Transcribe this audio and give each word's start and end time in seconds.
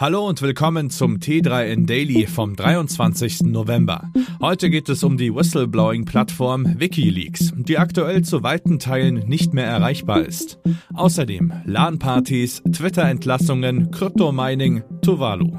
Hallo 0.00 0.26
und 0.26 0.40
willkommen 0.40 0.88
zum 0.88 1.18
T3N 1.18 1.84
Daily 1.84 2.26
vom 2.26 2.56
23. 2.56 3.42
November. 3.42 4.10
Heute 4.40 4.70
geht 4.70 4.88
es 4.88 5.04
um 5.04 5.18
die 5.18 5.30
Whistleblowing-Plattform 5.30 6.80
Wikileaks, 6.80 7.52
die 7.54 7.76
aktuell 7.76 8.22
zu 8.22 8.42
weiten 8.42 8.78
Teilen 8.78 9.28
nicht 9.28 9.52
mehr 9.52 9.66
erreichbar 9.66 10.22
ist. 10.22 10.58
Außerdem 10.94 11.52
LAN-Partys, 11.66 12.62
Twitter-Entlassungen, 12.72 13.90
Kryptomining, 13.90 14.84
Tuvalu. 15.02 15.52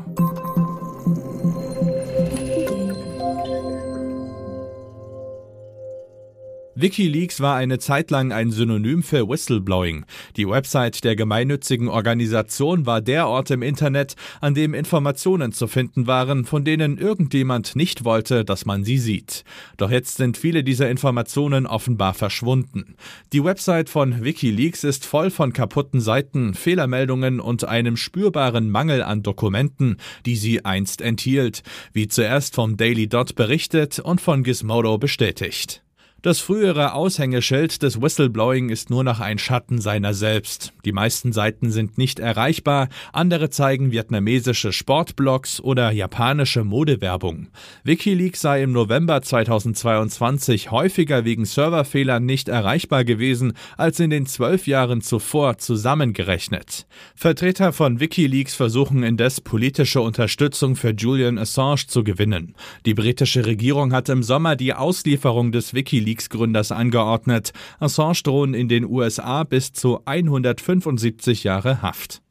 Wikileaks 6.82 7.42
war 7.42 7.58
eine 7.58 7.78
Zeit 7.78 8.10
lang 8.10 8.32
ein 8.32 8.50
Synonym 8.50 9.04
für 9.04 9.30
Whistleblowing. 9.30 10.04
Die 10.36 10.48
Website 10.48 11.04
der 11.04 11.16
gemeinnützigen 11.16 11.88
Organisation 11.88 12.88
war 12.88 13.02
der 13.02 13.28
Ort 13.28 13.52
im 13.52 13.62
Internet, 13.62 14.16
an 14.40 14.56
dem 14.56 14.74
Informationen 14.74 15.52
zu 15.52 15.68
finden 15.68 16.08
waren, 16.08 16.44
von 16.44 16.66
denen 16.66 16.98
irgendjemand 16.98 17.76
nicht 17.76 18.04
wollte, 18.04 18.44
dass 18.44 18.66
man 18.66 18.84
sie 18.84 18.98
sieht. 18.98 19.44
Doch 19.78 19.92
jetzt 19.92 20.18
sind 20.18 20.38
viele 20.38 20.64
dieser 20.64 20.90
Informationen 20.90 21.68
offenbar 21.68 22.16
verschwunden. 22.16 22.96
Die 23.32 23.44
Website 23.44 23.88
von 23.88 24.24
Wikileaks 24.24 24.84
ist 24.84 25.06
voll 25.06 25.30
von 25.30 25.54
kaputten 25.54 26.02
Seiten, 26.02 26.56
Fehlermeldungen 26.56 27.40
und 27.40 27.64
einem 27.64 27.96
spürbaren 27.96 28.72
Mangel 28.72 29.04
an 29.04 29.22
Dokumenten, 29.22 29.98
die 30.26 30.36
sie 30.36 30.66
einst 30.66 31.02
enthielt, 31.02 31.62
wie 31.94 32.08
zuerst 32.08 32.56
vom 32.56 32.76
Daily 32.76 33.08
Dot 33.08 33.36
berichtet 33.36 34.00
und 34.00 34.20
von 34.20 34.42
Gizmodo 34.42 34.98
bestätigt. 34.98 35.84
Das 36.24 36.40
frühere 36.40 36.94
Aushängeschild 36.94 37.82
des 37.82 38.00
Whistleblowing 38.00 38.70
ist 38.70 38.92
nur 38.92 39.04
noch 39.04 39.20
ein 39.22 39.40
Schatten 39.40 39.82
seiner 39.82 40.14
selbst. 40.14 40.72
Die 40.86 40.92
meisten 40.92 41.34
Seiten 41.34 41.72
sind 41.72 41.98
nicht 41.98 42.20
erreichbar, 42.20 42.90
andere 43.12 43.50
zeigen 43.50 43.92
vietnamesische 43.92 44.72
Sportblogs 44.72 45.60
oder 45.62 45.90
japanische 45.90 46.64
Modewerbung. 46.64 47.48
Wikileaks 47.84 48.40
sei 48.40 48.62
im 48.62 48.72
November 48.72 49.24
2022 49.24 50.70
häufiger 50.70 51.26
wegen 51.26 51.46
Serverfehlern 51.46 52.24
nicht 52.24 52.50
erreichbar 52.50 53.04
gewesen 53.04 53.54
als 53.76 54.00
in 54.00 54.12
den 54.12 54.28
zwölf 54.28 54.68
Jahren 54.68 55.02
zuvor 55.02 55.58
zusammengerechnet. 55.58 56.86
Vertreter 57.16 57.74
von 57.74 58.00
Wikileaks 58.00 58.54
versuchen 58.54 59.02
indes 59.02 59.42
politische 59.42 60.02
Unterstützung 60.02 60.76
für 60.76 60.92
Julian 60.92 61.40
Assange 61.40 61.88
zu 61.88 62.04
gewinnen. 62.04 62.54
Die 62.86 62.94
britische 62.94 63.48
Regierung 63.48 63.92
hat 63.92 64.08
im 64.08 64.22
Sommer 64.22 64.56
die 64.56 64.76
Auslieferung 64.76 65.52
des 65.52 65.74
Wikileaks 65.74 66.11
WikiLeaks-Gründers 66.12 66.72
angeordnet. 66.72 67.54
Assange 67.80 68.22
drohen 68.24 68.54
in 68.54 68.68
den 68.68 68.86
USA 68.86 69.44
bis 69.44 69.74
zu 69.74 70.02
175 70.06 71.44
Jahre 71.44 71.82
Haft. 71.82 72.22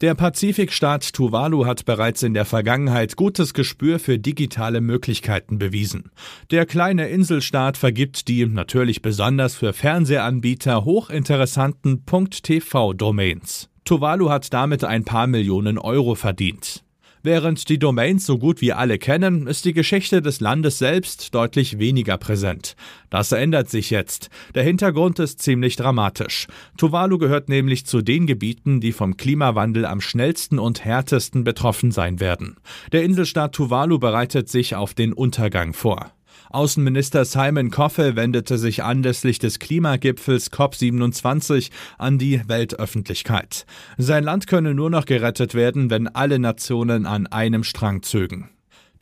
Der 0.00 0.16
Pazifikstaat 0.16 1.12
Tuvalu 1.12 1.64
hat 1.64 1.84
bereits 1.84 2.24
in 2.24 2.34
der 2.34 2.44
Vergangenheit 2.44 3.14
gutes 3.14 3.54
Gespür 3.54 4.00
für 4.00 4.18
digitale 4.18 4.80
Möglichkeiten 4.80 5.58
bewiesen. 5.58 6.10
Der 6.50 6.66
kleine 6.66 7.08
Inselstaat 7.08 7.76
vergibt 7.76 8.26
die 8.26 8.44
natürlich 8.46 9.00
besonders 9.00 9.54
für 9.54 9.72
Fernsehanbieter 9.72 10.84
hochinteressanten 10.84 12.04
.tv-Domains. 12.04 13.68
Tuvalu 13.84 14.30
hat 14.30 14.52
damit 14.52 14.82
ein 14.82 15.04
paar 15.04 15.28
Millionen 15.28 15.78
Euro 15.78 16.16
verdient. 16.16 16.82
Während 17.24 17.68
die 17.68 17.78
Domains 17.78 18.26
so 18.26 18.36
gut 18.36 18.60
wie 18.60 18.72
alle 18.72 18.98
kennen, 18.98 19.46
ist 19.46 19.64
die 19.64 19.72
Geschichte 19.72 20.22
des 20.22 20.40
Landes 20.40 20.78
selbst 20.78 21.32
deutlich 21.34 21.78
weniger 21.78 22.18
präsent. 22.18 22.74
Das 23.10 23.30
ändert 23.30 23.70
sich 23.70 23.90
jetzt. 23.90 24.28
Der 24.56 24.64
Hintergrund 24.64 25.20
ist 25.20 25.40
ziemlich 25.40 25.76
dramatisch. 25.76 26.48
Tuvalu 26.76 27.18
gehört 27.18 27.48
nämlich 27.48 27.86
zu 27.86 28.02
den 28.02 28.26
Gebieten, 28.26 28.80
die 28.80 28.90
vom 28.90 29.16
Klimawandel 29.16 29.86
am 29.86 30.00
schnellsten 30.00 30.58
und 30.58 30.84
härtesten 30.84 31.44
betroffen 31.44 31.92
sein 31.92 32.18
werden. 32.18 32.56
Der 32.90 33.04
Inselstaat 33.04 33.54
Tuvalu 33.54 34.00
bereitet 34.00 34.48
sich 34.48 34.74
auf 34.74 34.92
den 34.92 35.12
Untergang 35.12 35.74
vor. 35.74 36.12
Außenminister 36.52 37.24
Simon 37.24 37.70
Coffey 37.70 38.14
wendete 38.14 38.58
sich 38.58 38.82
anlässlich 38.82 39.38
des 39.38 39.58
Klimagipfels 39.58 40.52
COP27 40.52 41.70
an 41.98 42.18
die 42.18 42.42
Weltöffentlichkeit. 42.46 43.64
Sein 43.96 44.24
Land 44.24 44.46
könne 44.46 44.74
nur 44.74 44.90
noch 44.90 45.06
gerettet 45.06 45.54
werden, 45.54 45.88
wenn 45.88 46.08
alle 46.08 46.38
Nationen 46.38 47.06
an 47.06 47.26
einem 47.26 47.64
Strang 47.64 48.02
zögen. 48.02 48.50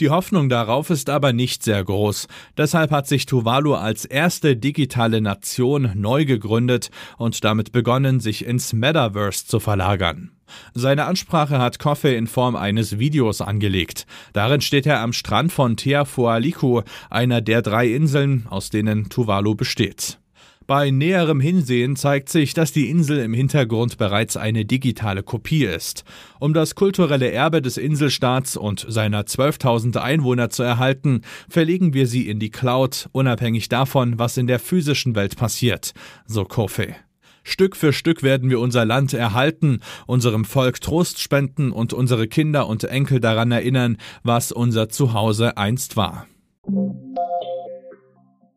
Die 0.01 0.09
Hoffnung 0.09 0.49
darauf 0.49 0.89
ist 0.89 1.11
aber 1.11 1.35
nicht 1.35 1.63
sehr 1.63 1.85
groß. 1.85 2.27
Deshalb 2.57 2.91
hat 2.91 3.07
sich 3.07 3.27
Tuvalu 3.27 3.75
als 3.75 4.07
erste 4.07 4.57
digitale 4.57 5.21
Nation 5.21 5.91
neu 5.95 6.25
gegründet 6.25 6.91
und 7.19 7.45
damit 7.45 7.73
begonnen, 7.73 8.19
sich 8.19 8.47
ins 8.47 8.73
Metaverse 8.73 9.47
zu 9.47 9.61
verlagern. 9.61 10.31
Seine 10.75 11.05
Ansprache 11.05 11.59
hat 11.59 11.79
Koffe 11.79 12.09
in 12.09 12.27
Form 12.27 12.57
eines 12.57 12.99
Videos 12.99 13.41
angelegt. 13.41 14.07
Darin 14.33 14.61
steht 14.61 14.87
er 14.87 15.01
am 15.01 15.13
Strand 15.13 15.53
von 15.53 15.77
Teafualiku, 15.77 16.83
einer 17.11 17.41
der 17.41 17.63
drei 17.63 17.89
Inseln, 17.89 18.47
aus 18.49 18.71
denen 18.71 19.09
Tuvalu 19.09 19.55
besteht. 19.55 20.21
Bei 20.71 20.93
näherem 20.93 21.41
Hinsehen 21.41 21.97
zeigt 21.97 22.29
sich, 22.29 22.55
dass 22.55 22.71
die 22.71 22.91
Insel 22.91 23.19
im 23.19 23.35
Hintergrund 23.35 23.99
bereits 23.99 24.37
eine 24.37 24.65
digitale 24.65 25.25
Kopie 25.25 25.65
ist. 25.65 26.05
Um 26.39 26.55
das 26.55 26.77
kulturelle 26.77 27.29
Erbe 27.33 27.61
des 27.61 27.77
Inselstaats 27.77 28.57
und 28.57 28.87
seiner 28.89 29.23
12.000 29.23 29.97
Einwohner 29.97 30.49
zu 30.49 30.63
erhalten, 30.63 31.23
verlegen 31.49 31.93
wir 31.93 32.07
sie 32.07 32.29
in 32.29 32.39
die 32.39 32.51
Cloud, 32.51 33.09
unabhängig 33.11 33.69
davon, 33.69 34.21
was 34.21 34.37
in 34.37 34.47
der 34.47 34.61
physischen 34.61 35.17
Welt 35.17 35.37
passiert, 35.37 35.93
so 36.25 36.45
Kofe. 36.45 36.95
Stück 37.51 37.77
für 37.77 37.93
Stück 37.93 38.23
werden 38.23 38.49
wir 38.49 38.61
unser 38.61 38.85
Land 38.85 39.13
erhalten, 39.13 39.81
unserem 40.07 40.45
Volk 40.45 40.81
Trost 40.81 41.21
spenden 41.21 41.73
und 41.73 41.93
unsere 41.93 42.29
Kinder 42.29 42.67
und 42.67 42.85
Enkel 42.85 43.21
daran 43.21 43.51
erinnern, 43.53 43.97
was 44.23 44.53
unser 44.53 44.89
Zuhause 44.89 45.57
einst 45.57 45.97
war. 45.97 46.27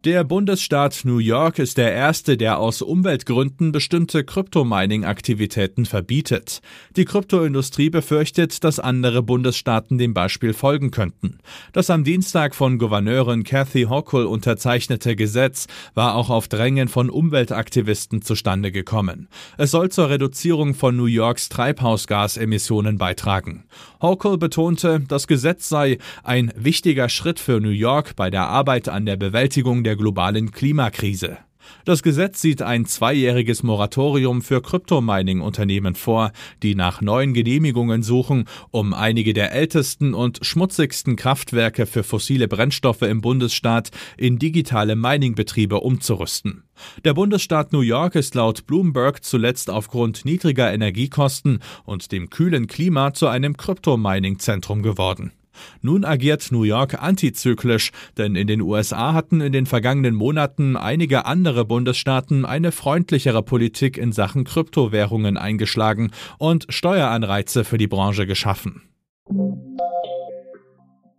Der 0.06 0.26
Bundesstaat 0.26 1.04
New 1.06 1.20
York 1.20 1.60
ist 1.60 1.78
der 1.78 1.94
erste, 1.94 2.36
der 2.36 2.60
aus 2.60 2.82
Umweltgründen 2.82 3.72
bestimmte 3.72 4.26
Kryptomining-Aktivitäten 4.26 5.86
verbietet. 5.86 6.60
Die 6.98 7.06
Kryptoindustrie 7.06 7.90
befürchtet, 7.90 8.66
dass 8.66 8.82
andere 8.82 9.24
Bundesstaaten 9.24 9.98
dem 9.98 10.14
Beispiel 10.14 10.52
folgen 10.52 10.92
könnten. 10.92 11.38
Das 11.72 11.90
am 11.90 12.04
Dienstag 12.04 12.54
von 12.54 12.80
Gouverneurin 12.80 13.46
Kathy 13.46 13.84
Hochul 13.84 14.26
unterzeichnete 14.26 15.16
Gesetz 15.16 15.68
war 15.94 16.16
auch 16.16 16.30
auf 16.30 16.50
Drängen 16.50 16.90
von 16.90 17.10
Umweltaktivisten 17.10 18.22
zustande 18.22 18.74
gekommen. 18.74 19.30
Es 19.58 19.72
soll 19.72 19.88
zur 19.88 20.10
Reduzierung 20.10 20.74
von 20.74 20.98
New 20.98 21.06
Yorks 21.06 21.48
Treibhausgasemissionen 21.48 22.98
beitragen. 22.98 23.64
Hochul 24.02 24.38
betonte, 24.38 25.00
das 25.08 25.28
Gesetz 25.28 25.70
sei 25.70 25.98
ein 26.24 26.52
wichtiger 26.58 27.08
Schritt 27.08 27.40
für 27.40 27.62
New 27.62 27.70
York 27.70 28.18
bei 28.18 28.30
der 28.30 28.50
Arbeit 28.50 28.90
an 28.90 29.06
der 29.06 29.16
Bewältigung 29.16 29.86
der 29.86 29.93
der 29.94 29.98
globalen 29.98 30.52
Klimakrise. 30.52 31.38
Das 31.86 32.02
Gesetz 32.02 32.42
sieht 32.42 32.64
ein 32.64 32.86
zweijähriges 32.86 33.62
Moratorium 33.62 34.42
für 34.42 34.60
Kryptomining-Unternehmen 34.62 35.94
vor, 35.94 36.32
die 36.64 36.74
nach 36.74 37.02
neuen 37.02 37.34
Genehmigungen 37.34 38.02
suchen, 38.02 38.46
um 38.72 38.94
einige 38.96 39.34
der 39.34 39.52
ältesten 39.52 40.16
und 40.16 40.40
schmutzigsten 40.42 41.16
Kraftwerke 41.16 41.86
für 41.86 42.04
fossile 42.04 42.48
Brennstoffe 42.48 43.04
im 43.04 43.22
Bundesstaat 43.22 43.92
in 44.18 44.40
digitale 44.40 44.96
Miningbetriebe 44.96 45.80
umzurüsten. 45.80 46.64
Der 47.06 47.14
Bundesstaat 47.14 47.72
New 47.72 47.82
York 47.82 48.16
ist 48.16 48.34
laut 48.34 48.66
Bloomberg 48.66 49.24
zuletzt 49.24 49.70
aufgrund 49.70 50.26
niedriger 50.26 50.74
Energiekosten 50.74 51.60
und 51.86 52.12
dem 52.12 52.32
kühlen 52.32 52.66
Klima 52.66 53.14
zu 53.14 53.28
einem 53.28 53.56
Kryptomining-Zentrum 53.58 54.82
geworden. 54.82 55.32
Nun 55.82 56.06
agiert 56.06 56.52
New 56.52 56.64
York 56.64 57.02
antizyklisch, 57.02 57.92
denn 58.18 58.36
in 58.36 58.48
den 58.48 58.62
USA 58.62 59.14
hatten 59.14 59.42
in 59.42 59.52
den 59.52 59.66
vergangenen 59.66 60.16
Monaten 60.16 60.78
einige 60.78 61.26
andere 61.26 61.66
Bundesstaaten 61.66 62.46
eine 62.46 62.72
freundlichere 62.72 63.44
Politik 63.44 63.98
in 63.98 64.12
Sachen 64.12 64.44
Kryptowährungen 64.44 65.38
eingeschlagen 65.38 66.12
und 66.38 66.66
Steueranreize 66.70 67.64
für 67.64 67.78
die 67.78 67.88
Branche 67.88 68.26
geschaffen. 68.26 68.84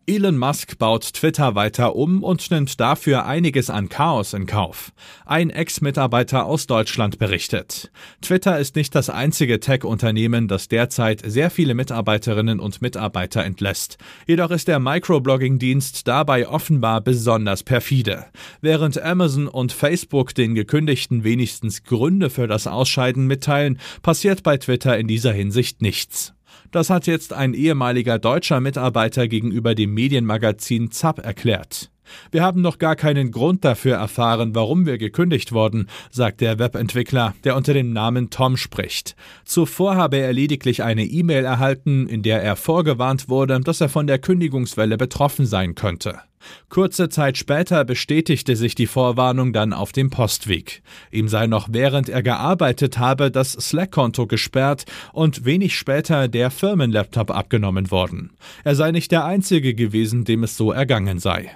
Elon 0.07 0.37
Musk 0.37 0.77
baut 0.77 1.15
Twitter 1.15 1.55
weiter 1.55 1.97
um 1.97 2.23
und 2.23 2.51
nimmt 2.51 2.79
dafür 2.79 3.25
einiges 3.25 3.71
an 3.71 3.89
Chaos 3.89 4.35
in 4.35 4.45
Kauf. 4.45 4.93
Ein 5.25 5.49
Ex-Mitarbeiter 5.49 6.45
aus 6.45 6.67
Deutschland 6.67 7.19
berichtet. 7.19 7.91
Twitter 8.21 8.59
ist 8.59 8.77
nicht 8.77 8.95
das 8.95 9.09
einzige 9.09 9.61
Tech-Unternehmen, 9.61 10.47
das 10.47 10.69
derzeit 10.69 11.23
sehr 11.25 11.49
viele 11.49 11.73
Mitarbeiterinnen 11.73 12.61
und 12.61 12.83
Mitarbeiter 12.83 13.45
entlässt. 13.45 13.97
Jedoch 14.27 14.51
ist 14.51 14.69
der 14.69 14.79
Microblogging-Dienst 14.79 16.07
dabei 16.07 16.49
offenbar 16.49 17.01
besonders 17.01 17.63
perfide. 17.63 18.27
Während 18.61 19.01
Amazon 19.01 19.49
und 19.49 19.73
Facebook 19.73 20.35
den 20.35 20.55
Gekündigten 20.55 21.25
wenigstens 21.25 21.83
Gründe 21.83 22.29
für 22.29 22.47
das 22.47 22.67
Ausscheiden 22.67 23.27
mitteilen, 23.27 23.79
passiert 24.03 24.43
bei 24.43 24.59
Twitter 24.59 24.99
in 24.99 25.09
dieser 25.09 25.33
Hinsicht 25.33 25.81
nichts. 25.81 26.35
Das 26.71 26.91
hat 26.91 27.07
jetzt 27.07 27.33
ein 27.33 27.55
ehemaliger 27.55 28.19
deutscher 28.19 28.61
Mitarbeiter 28.61 29.29
gegenüber 29.29 29.75
dem 29.75 29.95
Medienmagazin 29.95 30.91
ZAP 30.91 31.19
erklärt. 31.19 31.91
Wir 32.31 32.43
haben 32.43 32.61
noch 32.61 32.79
gar 32.79 32.97
keinen 32.97 33.31
Grund 33.31 33.65
dafür 33.65 33.97
erfahren, 33.97 34.55
warum 34.55 34.87
wir 34.87 34.99
gekündigt 34.99 35.53
wurden, 35.53 35.89
sagt 36.11 36.41
der 36.41 36.59
Webentwickler, 36.59 37.35
der 37.45 37.57
unter 37.57 37.75
dem 37.75 37.93
Namen 37.93 38.31
Tom 38.31 38.57
spricht. 38.57 39.17
Zuvor 39.45 39.97
habe 39.97 40.19
er 40.19 40.33
lediglich 40.33 40.83
eine 40.83 41.05
E-Mail 41.05 41.45
erhalten, 41.45 42.09
in 42.09 42.23
der 42.23 42.43
er 42.43 42.57
vorgewarnt 42.57 43.29
wurde, 43.29 43.61
dass 43.61 43.81
er 43.81 43.89
von 43.89 44.07
der 44.07 44.19
Kündigungswelle 44.19 44.97
betroffen 44.97 45.47
sein 45.47 45.75
könnte. 45.75 46.21
Kurze 46.69 47.09
Zeit 47.09 47.39
später 47.39 47.85
bestätigte 47.85 48.57
sich 48.57 48.75
die 48.75 48.87
Vorwarnung 48.87 49.53
dann 49.53 49.73
auf 49.73 49.93
dem 49.93 50.11
Postweg. 50.11 50.83
Ihm 51.11 51.29
sei 51.29 51.47
noch 51.47 51.69
während 51.71 52.09
er 52.09 52.23
gearbeitet 52.23 52.99
habe 52.99 53.31
das 53.31 53.53
Slack-Konto 53.53 54.27
gesperrt 54.27 54.85
und 55.13 55.45
wenig 55.45 55.77
später 55.77 56.29
der 56.29 56.51
Firmenlaptop 56.51 57.31
abgenommen 57.31 57.91
worden. 57.91 58.33
Er 58.65 58.75
sei 58.75 58.91
nicht 58.91 59.13
der 59.13 59.25
Einzige 59.25 59.75
gewesen, 59.75 60.25
dem 60.25 60.45
es 60.45 60.57
so 60.57 60.73
ergangen 60.73 61.19
sei. 61.19 61.51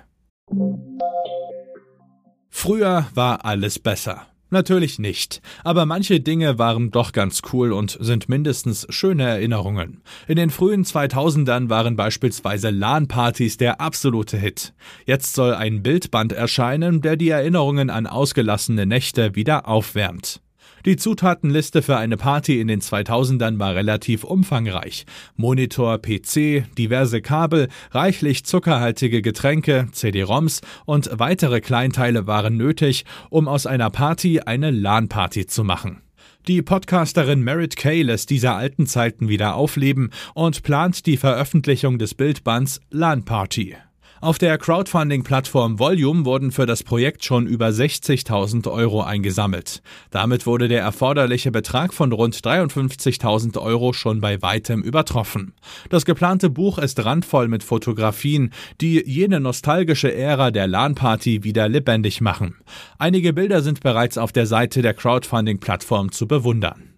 Früher 2.50 3.06
war 3.14 3.44
alles 3.44 3.78
besser. 3.78 4.26
Natürlich 4.50 4.98
nicht, 4.98 5.42
aber 5.62 5.84
manche 5.84 6.20
Dinge 6.20 6.58
waren 6.58 6.90
doch 6.90 7.12
ganz 7.12 7.42
cool 7.52 7.70
und 7.72 7.98
sind 8.00 8.30
mindestens 8.30 8.86
schöne 8.88 9.24
Erinnerungen. 9.24 10.02
In 10.26 10.36
den 10.36 10.48
frühen 10.48 10.84
2000ern 10.84 11.68
waren 11.68 11.96
beispielsweise 11.96 12.70
LAN-Partys 12.70 13.58
der 13.58 13.80
absolute 13.80 14.38
Hit. 14.38 14.72
Jetzt 15.04 15.34
soll 15.34 15.54
ein 15.54 15.82
Bildband 15.82 16.32
erscheinen, 16.32 17.02
der 17.02 17.16
die 17.16 17.28
Erinnerungen 17.28 17.90
an 17.90 18.06
ausgelassene 18.06 18.86
Nächte 18.86 19.34
wieder 19.34 19.68
aufwärmt. 19.68 20.40
Die 20.88 20.96
Zutatenliste 20.96 21.82
für 21.82 21.98
eine 21.98 22.16
Party 22.16 22.62
in 22.62 22.66
den 22.66 22.80
2000ern 22.80 23.58
war 23.58 23.74
relativ 23.74 24.24
umfangreich. 24.24 25.04
Monitor, 25.36 25.98
PC, 25.98 26.64
diverse 26.78 27.20
Kabel, 27.20 27.68
reichlich 27.90 28.46
zuckerhaltige 28.46 29.20
Getränke, 29.20 29.88
CD-ROMs 29.92 30.62
und 30.86 31.10
weitere 31.12 31.60
Kleinteile 31.60 32.26
waren 32.26 32.56
nötig, 32.56 33.04
um 33.28 33.48
aus 33.48 33.66
einer 33.66 33.90
Party 33.90 34.40
eine 34.40 34.70
LAN-Party 34.70 35.46
zu 35.46 35.62
machen. 35.62 36.00
Die 36.46 36.62
Podcasterin 36.62 37.42
Merritt 37.42 37.76
Kay 37.76 38.00
lässt 38.00 38.30
diese 38.30 38.52
alten 38.52 38.86
Zeiten 38.86 39.28
wieder 39.28 39.56
aufleben 39.56 40.08
und 40.32 40.62
plant 40.62 41.04
die 41.04 41.18
Veröffentlichung 41.18 41.98
des 41.98 42.14
Bildbands 42.14 42.80
LAN 42.88 43.26
Party. 43.26 43.76
Auf 44.20 44.38
der 44.38 44.58
Crowdfunding-Plattform 44.58 45.78
Volume 45.78 46.24
wurden 46.24 46.50
für 46.50 46.66
das 46.66 46.82
Projekt 46.82 47.24
schon 47.24 47.46
über 47.46 47.68
60.000 47.68 48.68
Euro 48.68 49.00
eingesammelt. 49.00 49.80
Damit 50.10 50.44
wurde 50.44 50.66
der 50.66 50.80
erforderliche 50.80 51.52
Betrag 51.52 51.94
von 51.94 52.10
rund 52.10 52.34
53.000 52.34 53.60
Euro 53.62 53.92
schon 53.92 54.20
bei 54.20 54.42
weitem 54.42 54.82
übertroffen. 54.82 55.52
Das 55.88 56.04
geplante 56.04 56.50
Buch 56.50 56.78
ist 56.78 57.04
randvoll 57.04 57.46
mit 57.46 57.62
Fotografien, 57.62 58.50
die 58.80 59.04
jene 59.06 59.38
nostalgische 59.38 60.12
Ära 60.12 60.50
der 60.50 60.66
LAN-Party 60.66 61.44
wieder 61.44 61.68
lebendig 61.68 62.20
machen. 62.20 62.56
Einige 62.98 63.32
Bilder 63.32 63.62
sind 63.62 63.82
bereits 63.82 64.18
auf 64.18 64.32
der 64.32 64.46
Seite 64.46 64.82
der 64.82 64.94
Crowdfunding-Plattform 64.94 66.10
zu 66.10 66.26
bewundern. 66.26 66.97